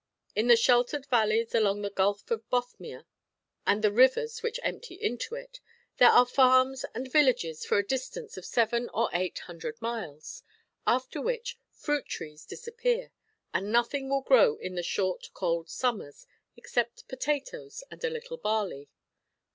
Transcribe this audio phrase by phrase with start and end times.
[0.35, 3.05] In the sheltered valleys along the Gulf of Bothnia
[3.67, 5.59] and the rivers which empty into it,
[5.97, 10.41] there are farms and villages for a distance of seven or eight hundred miles,
[10.87, 13.11] after which fruit trees disappear,
[13.53, 16.25] and nothing will grow in the short, cold summers
[16.57, 18.89] except potatoes and a little barley.